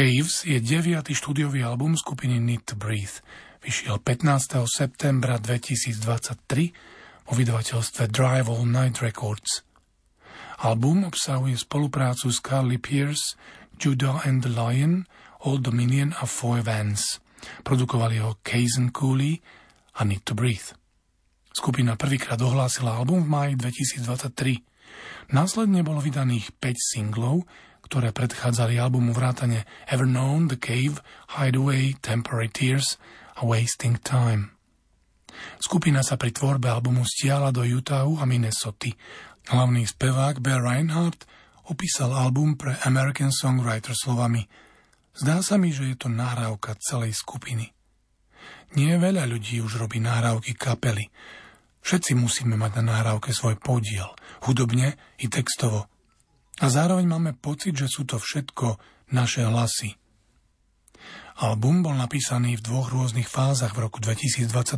Caves 0.00 0.48
je 0.48 0.56
deviatý 0.64 1.12
štúdiový 1.12 1.60
album 1.60 1.92
skupiny 1.92 2.40
Need 2.40 2.72
to 2.72 2.72
Breathe. 2.72 3.20
Vyšiel 3.60 4.00
15. 4.00 4.64
septembra 4.64 5.36
2023 5.36 7.28
vo 7.28 7.32
vydavateľstve 7.36 8.08
Drive 8.08 8.48
All 8.48 8.64
Night 8.64 9.04
Records. 9.04 9.60
Album 10.64 11.04
obsahuje 11.04 11.52
spoluprácu 11.60 12.32
s 12.32 12.40
Carly 12.40 12.80
Pierce, 12.80 13.36
Judah 13.76 14.24
and 14.24 14.40
the 14.40 14.48
Lion, 14.48 15.04
Old 15.44 15.68
Dominion 15.68 16.16
a 16.16 16.24
Four 16.24 16.64
Vans. 16.64 17.20
Produkovali 17.60 18.24
ho 18.24 18.40
Kazen 18.40 18.96
Cooley 18.96 19.36
a 20.00 20.08
Need 20.08 20.24
to 20.24 20.32
Breathe. 20.32 20.72
Skupina 21.52 22.00
prvýkrát 22.00 22.40
ohlásila 22.40 22.96
album 22.96 23.28
v 23.28 23.32
máji 23.36 23.52
2023. 23.60 24.64
Následne 25.36 25.84
bolo 25.84 26.00
vydaných 26.00 26.56
5 26.56 26.88
singlov, 26.96 27.44
ktoré 27.90 28.14
predchádzali 28.14 28.78
albumu 28.78 29.10
vrátane 29.10 29.66
Ever 29.90 30.06
Known, 30.06 30.46
The 30.46 30.62
Cave, 30.62 31.02
Hideaway, 31.34 31.98
Temporary 31.98 32.46
Tears 32.46 33.02
a 33.34 33.42
Wasting 33.42 33.98
Time. 33.98 34.54
Skupina 35.58 36.06
sa 36.06 36.14
pri 36.14 36.30
tvorbe 36.30 36.70
albumu 36.70 37.02
stiala 37.02 37.50
do 37.50 37.66
Utahu 37.66 38.22
a 38.22 38.24
Minnesota. 38.30 38.94
Hlavný 39.50 39.90
spevák 39.90 40.38
Bear 40.38 40.62
Reinhardt 40.62 41.26
opísal 41.66 42.14
album 42.14 42.54
pre 42.54 42.78
American 42.86 43.34
Songwriter 43.34 43.98
slovami 43.98 44.46
Zdá 45.10 45.42
sa 45.42 45.58
mi, 45.58 45.74
že 45.74 45.90
je 45.90 45.98
to 45.98 46.06
nahrávka 46.06 46.78
celej 46.78 47.18
skupiny. 47.18 47.74
Nie 48.78 49.02
veľa 49.02 49.26
ľudí 49.26 49.58
už 49.58 49.82
robí 49.82 49.98
nahrávky 49.98 50.54
kapely. 50.54 51.10
Všetci 51.82 52.14
musíme 52.14 52.54
mať 52.54 52.78
na 52.78 52.94
nahrávke 52.94 53.34
svoj 53.34 53.58
podiel, 53.58 54.06
hudobne 54.46 54.94
i 55.18 55.26
textovo, 55.26 55.89
a 56.60 56.66
zároveň 56.68 57.08
máme 57.08 57.32
pocit, 57.40 57.72
že 57.72 57.88
sú 57.88 58.04
to 58.04 58.20
všetko 58.20 58.76
naše 59.16 59.48
hlasy. 59.48 59.96
Album 61.40 61.80
bol 61.80 61.96
napísaný 61.96 62.60
v 62.60 62.64
dvoch 62.68 62.92
rôznych 62.92 63.24
fázach 63.24 63.72
v 63.72 63.88
roku 63.88 63.96
2022. 63.96 64.76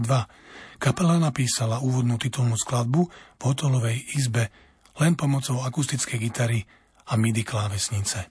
Kapela 0.78 1.18
napísala 1.18 1.82
úvodnú 1.82 2.22
titulnú 2.22 2.54
skladbu 2.54 3.02
v 3.10 3.42
hotelovej 3.42 3.98
izbe 4.14 4.54
len 5.02 5.18
pomocou 5.18 5.58
akustickej 5.66 6.22
gitary 6.22 6.62
a 7.10 7.18
MIDI 7.18 7.42
klávesnice. 7.42 8.30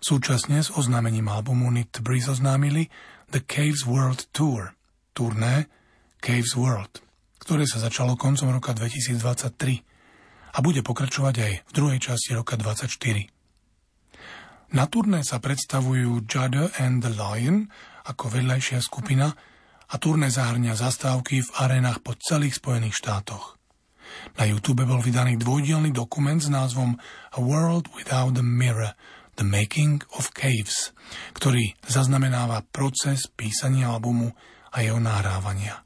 Súčasne 0.00 0.64
s 0.64 0.72
oznámením 0.72 1.28
albumu 1.28 1.68
to 1.92 2.00
Breeze 2.00 2.32
oznámili 2.32 2.88
The 3.28 3.44
Caves 3.44 3.84
World 3.84 4.32
Tour, 4.32 4.72
turné 5.12 5.68
Caves 6.24 6.56
World, 6.56 7.04
ktoré 7.44 7.68
sa 7.68 7.76
začalo 7.76 8.16
koncom 8.16 8.48
roka 8.56 8.72
2023 8.72 9.91
a 10.52 10.58
bude 10.60 10.84
pokračovať 10.84 11.34
aj 11.40 11.52
v 11.64 11.72
druhej 11.72 12.00
časti 12.00 12.36
roka 12.36 12.60
24. 12.60 12.88
Na 14.72 14.88
turné 14.88 15.20
sa 15.24 15.36
predstavujú 15.40 16.24
Judd 16.24 16.56
and 16.80 17.04
the 17.04 17.12
Lion 17.12 17.68
ako 18.08 18.32
vedľajšia 18.32 18.80
skupina 18.80 19.32
a 19.92 19.94
turné 20.00 20.32
zahrňa 20.32 20.72
zastávky 20.72 21.44
v 21.44 21.50
arenách 21.60 22.00
po 22.00 22.16
celých 22.16 22.56
Spojených 22.56 22.96
štátoch. 22.96 23.60
Na 24.36 24.44
YouTube 24.44 24.84
bol 24.84 25.00
vydaný 25.00 25.40
dvojdielný 25.40 25.92
dokument 25.92 26.40
s 26.40 26.48
názvom 26.52 27.00
A 27.32 27.38
World 27.40 27.92
Without 27.96 28.36
a 28.36 28.44
Mirror– 28.44 28.92
The 29.32 29.48
Making 29.48 30.04
of 30.12 30.36
Caves, 30.36 30.92
ktorý 31.32 31.72
zaznamenáva 31.88 32.68
proces 32.68 33.32
písania 33.32 33.88
albumu 33.88 34.28
a 34.68 34.84
jeho 34.84 35.00
nahrávania. 35.00 35.80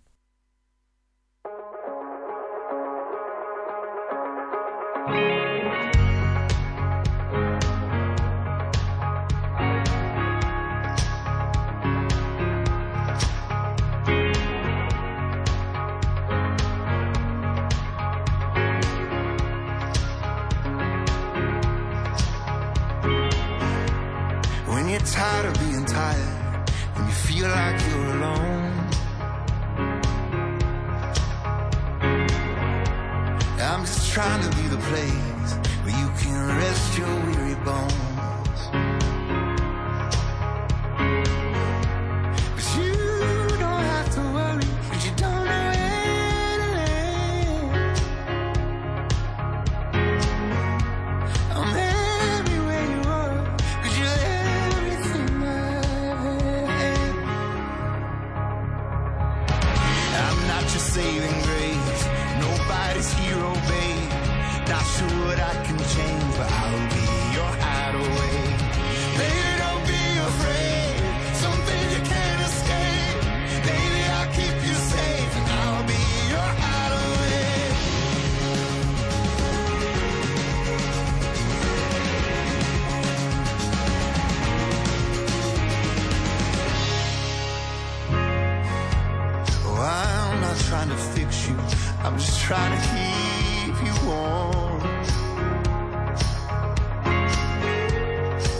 trying 90.87 90.99
to 90.99 91.05
fix 91.21 91.49
you. 91.49 91.57
I'm 92.05 92.17
just 92.17 92.41
trying 92.41 92.73
to 92.79 92.83
keep 92.89 93.75
you 93.87 94.07
warm. 94.07 94.81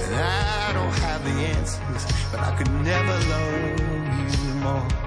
And 0.05 0.15
I 0.15 0.73
don't 0.73 0.99
have 1.01 1.23
the 1.25 1.31
answers, 1.31 2.07
but 2.31 2.41
I 2.41 2.57
could 2.57 2.73
never 2.83 3.13
love 3.29 4.45
you 4.45 4.55
more. 4.55 5.06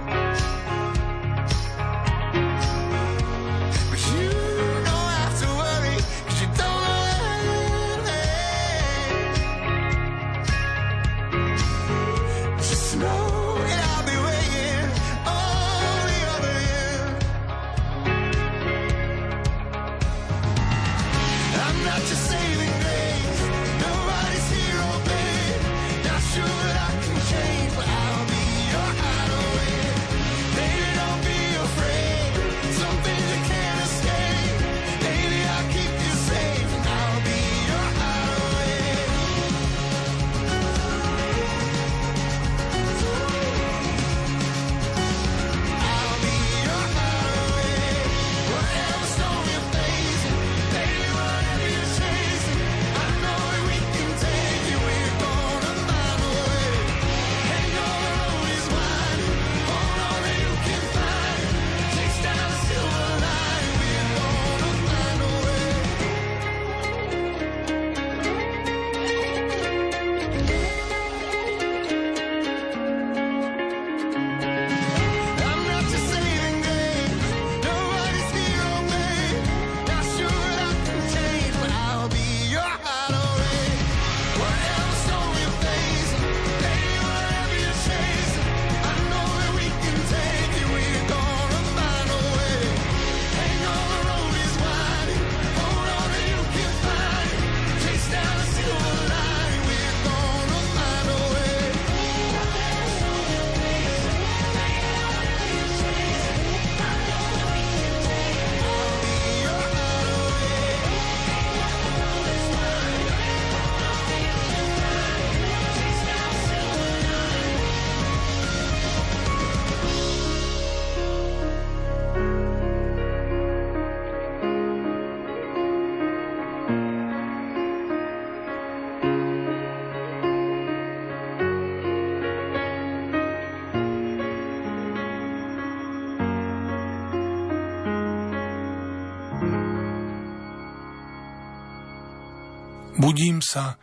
Budím 143.20 143.44
sa, 143.44 143.76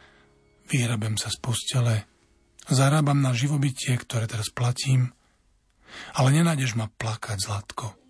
vyhrabem 0.73 1.21
sa 1.21 1.29
z 1.29 1.37
postele, 1.45 2.09
zarábam 2.73 3.21
na 3.21 3.37
živobytie, 3.37 3.93
ktoré 4.01 4.25
teraz 4.25 4.49
platím, 4.49 5.13
ale 6.17 6.33
nenájdeš 6.33 6.73
ma 6.73 6.89
plakať, 6.89 7.45
Zlatko. 7.45 8.01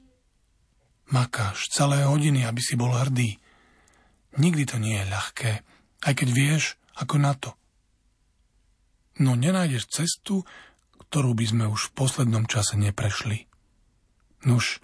Makáš 1.10 1.66
celé 1.74 2.06
hodiny, 2.06 2.46
aby 2.46 2.62
si 2.62 2.78
bol 2.78 2.94
hrdý. 2.94 3.42
Nikdy 4.38 4.70
to 4.70 4.78
nie 4.78 5.02
je 5.02 5.10
ľahké, 5.10 5.52
aj 6.06 6.14
keď 6.14 6.28
vieš, 6.30 6.78
ako 6.94 7.18
na 7.18 7.34
to. 7.34 7.58
No 9.18 9.34
nenájdeš 9.34 9.90
cestu, 9.90 10.46
ktorú 11.10 11.34
by 11.34 11.46
sme 11.50 11.64
už 11.66 11.90
v 11.90 11.94
poslednom 12.06 12.46
čase 12.46 12.78
neprešli. 12.78 13.50
Nuž, 14.46 14.78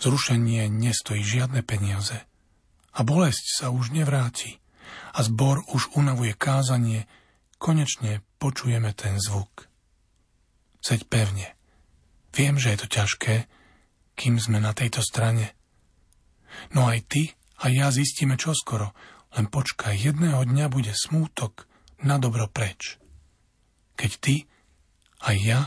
zrušenie 0.00 0.72
nestojí 0.72 1.20
žiadne 1.20 1.60
peniaze. 1.60 2.24
A 2.96 3.04
bolesť 3.04 3.60
sa 3.60 3.68
už 3.68 3.92
nevráti. 3.92 4.56
A 5.16 5.24
zbor 5.24 5.64
už 5.72 5.96
unavuje 5.96 6.36
kázanie, 6.36 7.08
konečne 7.56 8.20
počujeme 8.36 8.92
ten 8.92 9.16
zvuk. 9.16 9.72
Seď 10.84 11.08
pevne. 11.08 11.56
Viem, 12.36 12.60
že 12.60 12.76
je 12.76 12.78
to 12.84 12.88
ťažké, 12.92 13.48
kým 14.12 14.36
sme 14.36 14.60
na 14.60 14.76
tejto 14.76 15.00
strane. 15.00 15.56
No 16.76 16.84
aj 16.84 17.08
ty 17.08 17.22
a 17.64 17.72
ja 17.72 17.88
zistíme 17.88 18.36
čoskoro, 18.36 18.92
len 19.36 19.48
počkaj, 19.48 19.96
jedného 19.96 20.44
dňa 20.44 20.66
bude 20.68 20.92
smútok 20.92 21.64
na 22.04 22.20
dobro 22.20 22.48
preč. 22.52 23.00
Keď 23.96 24.10
ty 24.20 24.44
a 25.24 25.32
ja 25.32 25.60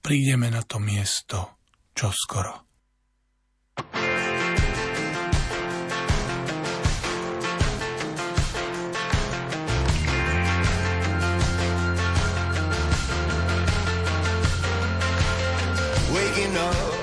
prídeme 0.00 0.48
na 0.48 0.64
to 0.64 0.80
miesto 0.80 1.60
čoskoro. 1.92 2.64
know. 16.54 16.93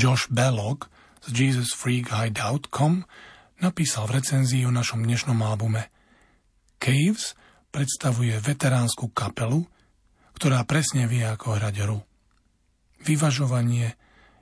Josh 0.00 0.32
Belloc 0.32 0.88
z 1.28 1.28
JesusFreakHideout.com 1.28 3.04
napísal 3.60 4.08
v 4.08 4.16
recenzii 4.16 4.64
o 4.64 4.72
našom 4.72 5.04
dnešnom 5.04 5.36
albume. 5.44 5.92
Caves 6.80 7.36
predstavuje 7.68 8.32
veteránsku 8.40 9.12
kapelu, 9.12 9.68
ktorá 10.40 10.64
presne 10.64 11.04
vie, 11.04 11.20
ako 11.20 11.60
hrať 11.60 11.84
hru. 11.84 12.00
Vyvažovanie 13.04 13.92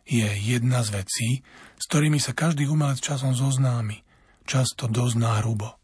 je 0.07 0.31
jedna 0.31 0.87
z 0.87 1.03
vecí, 1.03 1.29
s 1.75 1.85
ktorými 1.91 2.23
sa 2.23 2.39
každý 2.39 2.71
umelec 2.71 3.03
časom 3.03 3.35
zoznámi, 3.35 4.07
často 4.47 4.87
dosť 4.87 5.17
nárubo. 5.19 5.75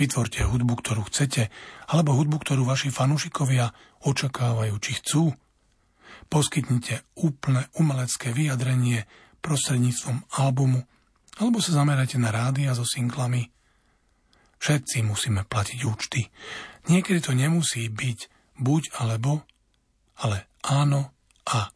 Vytvorte 0.00 0.40
hudbu, 0.40 0.72
ktorú 0.72 1.04
chcete, 1.12 1.52
alebo 1.92 2.16
hudbu, 2.16 2.40
ktorú 2.40 2.64
vaši 2.64 2.88
fanúšikovia 2.88 3.76
očakávajú, 4.08 4.72
či 4.80 5.04
chcú. 5.04 5.36
Poskytnite 6.26 7.06
úplne 7.18 7.70
umelecké 7.78 8.34
vyjadrenie 8.34 9.06
prostredníctvom 9.40 10.26
albumu, 10.42 10.82
alebo 11.38 11.62
sa 11.62 11.76
zamerajte 11.76 12.18
na 12.18 12.34
rádia 12.34 12.74
so 12.74 12.82
singlami. 12.82 13.48
Všetci 14.56 15.04
musíme 15.04 15.44
platiť 15.46 15.78
účty. 15.84 16.26
Niekedy 16.88 17.20
to 17.20 17.32
nemusí 17.36 17.86
byť 17.86 18.18
buď 18.58 18.82
alebo, 18.98 19.44
ale 20.18 20.48
áno 20.64 21.12
a. 21.46 21.70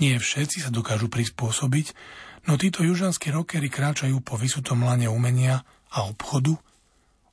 Nie 0.00 0.16
všetci 0.16 0.64
sa 0.64 0.70
dokážu 0.72 1.12
prispôsobiť, 1.12 1.92
no 2.48 2.56
títo 2.56 2.80
južanskí 2.80 3.28
rockery 3.28 3.68
kráčajú 3.68 4.24
po 4.24 4.40
vysutom 4.40 4.82
lane 4.82 5.06
umenia 5.06 5.62
a 5.92 6.08
obchodu– 6.08 6.56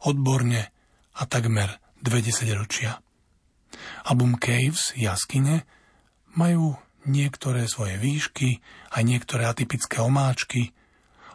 odborne 0.05 0.61
a 1.17 1.21
takmer 1.25 1.81
dve 1.97 2.21
desaťročia. 2.21 3.01
Album 4.05 4.37
Caves, 4.37 4.93
Jaskyne, 4.93 5.65
majú 6.37 6.77
niektoré 7.09 7.65
svoje 7.65 7.97
výšky 7.97 8.61
a 8.93 9.01
niektoré 9.01 9.49
atypické 9.49 9.99
omáčky. 9.99 10.71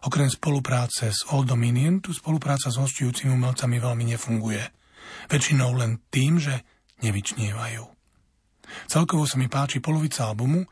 Okrem 0.06 0.30
spolupráce 0.30 1.10
s 1.10 1.26
Old 1.34 1.50
Dominion 1.50 1.98
tu 1.98 2.14
spolupráca 2.14 2.70
s 2.70 2.78
hostujúcimi 2.78 3.34
umelcami 3.34 3.82
veľmi 3.82 4.04
nefunguje. 4.14 4.62
Väčšinou 5.26 5.74
len 5.74 5.98
tým, 6.08 6.38
že 6.38 6.62
nevyčnievajú. 7.02 7.84
Celkovo 8.88 9.26
sa 9.26 9.36
mi 9.36 9.50
páči 9.50 9.82
polovica 9.82 10.30
albumu 10.30 10.62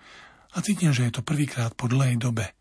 a 0.55 0.59
cítim, 0.63 0.95
že 0.95 1.11
je 1.11 1.21
to 1.21 1.27
prvýkrát 1.27 1.75
po 1.75 1.91
dlhej 1.91 2.17
dobe, 2.17 2.55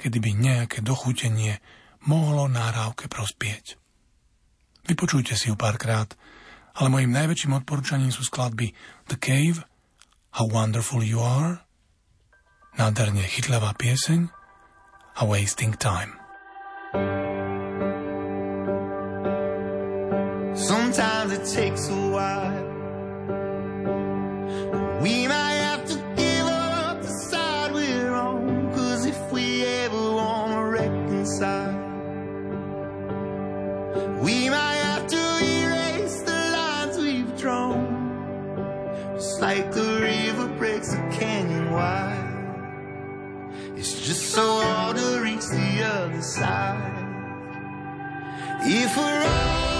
kedy 0.00 0.18
by 0.18 0.30
nejaké 0.32 0.78
dochutenie 0.80 1.60
mohlo 2.08 2.50
nahrávke 2.50 3.06
prospieť. 3.06 3.78
Vypočujte 4.82 5.38
si 5.38 5.52
ju 5.52 5.54
párkrát, 5.54 6.10
ale 6.74 6.90
mojim 6.90 7.14
najväčším 7.14 7.62
odporúčaním 7.62 8.10
sú 8.10 8.26
skladby 8.26 8.74
The 9.06 9.16
Cave, 9.20 9.62
How 10.32 10.48
Wonderful 10.48 11.04
You 11.04 11.20
Are, 11.20 11.60
nádherne 12.80 13.20
chytľavá 13.20 13.76
pieseň 13.76 14.32
a 15.20 15.24
Wasting 15.28 15.76
Time. 15.76 16.16
Sometimes 20.56 21.36
it 21.36 21.44
takes 21.44 21.84
a 21.92 22.00
while. 22.08 22.64
We 25.04 25.28
might 25.28 25.41
like 39.42 39.72
the 39.72 39.98
river 40.00 40.46
breaks 40.56 40.94
a 40.94 41.08
canyon 41.10 41.72
wide. 41.72 42.28
It's 43.76 44.06
just 44.06 44.30
so 44.30 44.60
hard 44.60 44.96
to 44.96 45.20
reach 45.20 45.44
the 45.48 45.82
other 45.82 46.22
side. 46.22 46.94
If 48.62 48.96
we're 48.96 49.02
honest, 49.02 49.71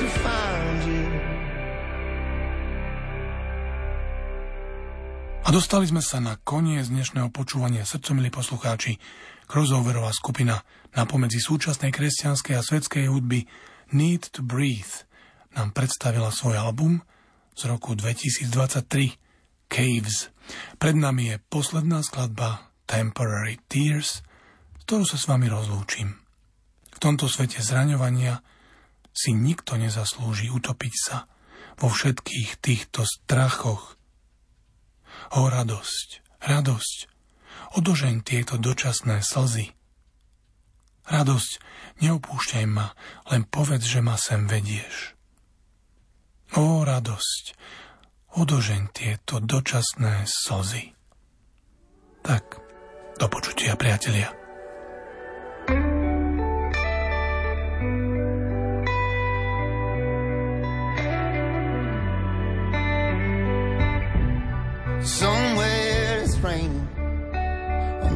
A 0.00 0.02
dostali 5.52 5.84
sme 5.84 5.98
sa 5.98 6.22
na 6.24 6.40
koniec 6.40 6.88
dnešného 6.88 7.28
počúvania 7.28 7.84
srdcomilí 7.84 8.32
poslucháči. 8.32 8.96
Crossoverová 9.50 10.14
skupina 10.14 10.62
na 10.96 11.04
pomedzi 11.04 11.36
súčasnej 11.42 11.92
kresťanskej 11.92 12.54
a 12.54 12.62
svetskej 12.62 13.10
hudby 13.10 13.44
Need 13.90 14.30
to 14.32 14.46
Breathe 14.46 15.10
nám 15.58 15.74
predstavila 15.74 16.30
svoj 16.30 16.54
album 16.56 17.02
z 17.58 17.66
roku 17.68 17.98
2023 17.98 19.18
Caves. 19.68 20.30
Pred 20.78 20.96
nami 20.96 21.34
je 21.34 21.42
posledná 21.50 22.00
skladba 22.00 22.72
Temporary 22.88 23.60
Tears, 23.68 24.24
s 24.24 24.80
ktorou 24.86 25.04
sa 25.04 25.18
s 25.18 25.28
vami 25.28 25.50
rozlúčim. 25.50 26.14
V 26.88 26.98
tomto 27.02 27.28
svete 27.28 27.60
zraňovania 27.60 28.40
si 29.20 29.36
nikto 29.36 29.76
nezaslúži 29.76 30.48
utopiť 30.48 30.94
sa 30.96 31.28
vo 31.76 31.92
všetkých 31.92 32.56
týchto 32.56 33.04
strachoch. 33.04 34.00
O 35.36 35.44
radosť, 35.44 36.40
radosť, 36.40 36.98
odožeň 37.76 38.24
tieto 38.24 38.56
dočasné 38.56 39.20
slzy. 39.20 39.76
Radosť, 41.04 41.52
neopúšťaj 42.00 42.64
ma, 42.64 42.96
len 43.28 43.44
povedz, 43.44 43.84
že 43.84 44.00
ma 44.00 44.16
sem 44.16 44.48
vedieš. 44.48 45.12
O 46.56 46.80
radosť, 46.80 47.44
odožeň 48.40 48.82
tieto 48.96 49.38
dočasné 49.38 50.24
slzy. 50.24 50.96
Tak, 52.24 52.44
do 53.20 53.26
počutia, 53.28 53.76
priatelia. 53.76 54.39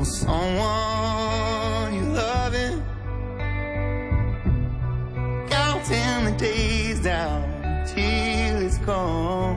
with 0.04 0.12
someone 0.12 1.94
you're 1.94 2.12
loving. 2.12 2.82
Counting 5.48 6.24
the 6.26 6.34
days 6.36 7.00
down 7.00 7.42
till 7.86 8.56
it's 8.66 8.78
gone. 8.78 9.56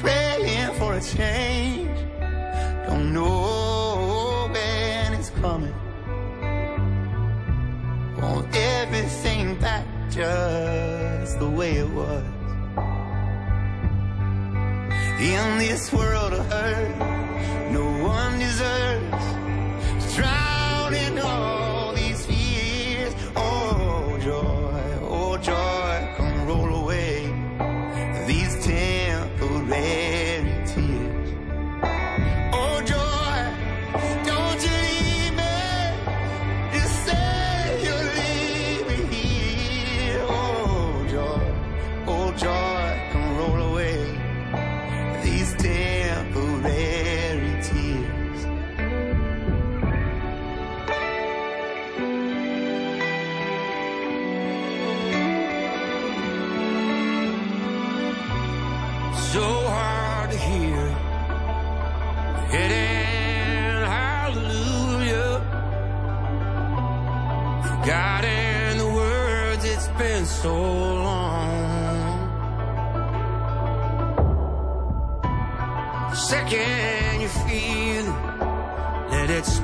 Praying 0.00 0.74
for 0.74 0.94
a 0.94 1.00
change. 1.00 1.98
Don't 2.86 3.14
know 3.14 4.50
when 4.52 5.14
it's 5.14 5.30
coming. 5.30 5.74
Want 8.20 8.54
everything 8.54 9.58
back 9.60 9.86
just 10.10 11.38
the 11.38 11.48
way 11.48 11.81
this 15.68 15.92
world 15.92 16.32
of 16.32 16.44
hurt 16.50 17.01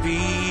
be 0.09 0.48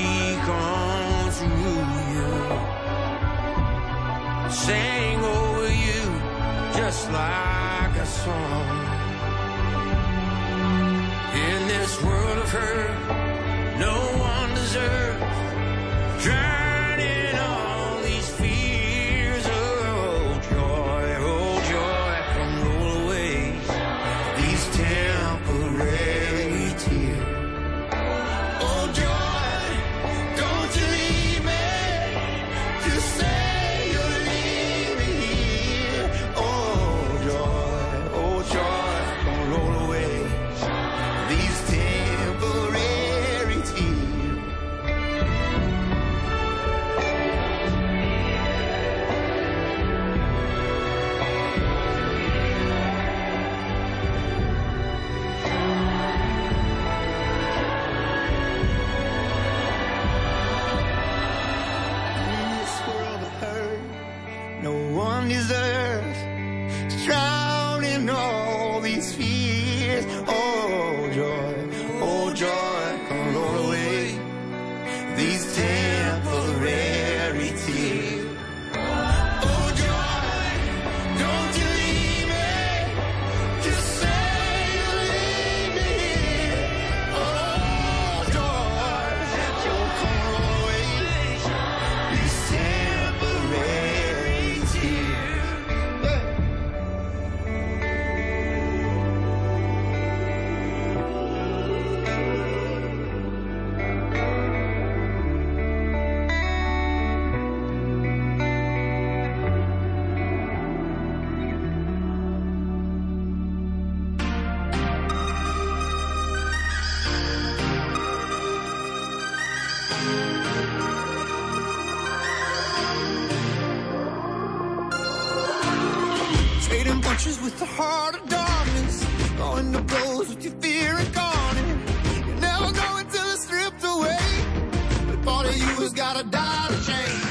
who's 135.78 135.92
got 135.92 136.20
a 136.20 136.24
dollar 136.24 136.80
change. 136.82 137.24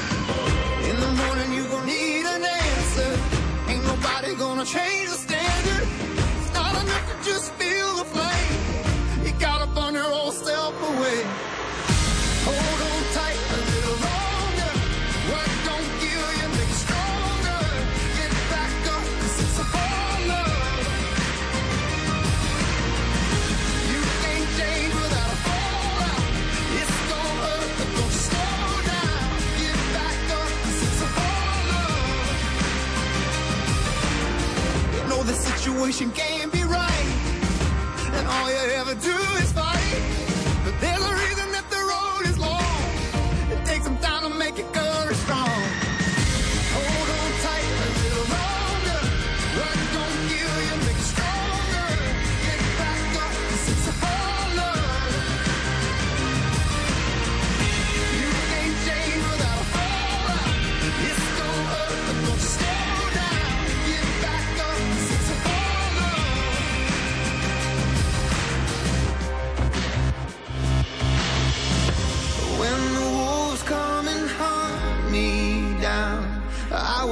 In 0.88 0.96
the 0.98 1.12
morning, 1.22 1.52
you 1.52 1.64
gon' 1.68 1.86
need 1.86 2.24
an 2.24 2.42
answer. 2.42 3.10
Ain't 3.68 3.84
nobody 3.84 4.34
gonna 4.36 4.64
change 4.64 5.17
wishing 35.80 36.10
game. 36.10 36.57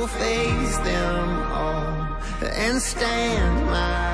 Face 0.07 0.79
them 0.79 1.29
all 1.53 2.19
and 2.43 2.81
stand 2.81 3.67
my 3.67 4.06